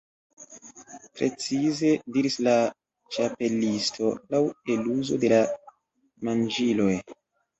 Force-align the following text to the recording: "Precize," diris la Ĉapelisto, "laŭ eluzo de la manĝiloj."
"Precize," 1.17 1.89
diris 2.15 2.37
la 2.47 2.55
Ĉapelisto, 3.17 4.09
"laŭ 4.35 4.41
eluzo 4.77 5.19
de 5.25 5.31
la 5.35 5.39
manĝiloj." 6.29 6.91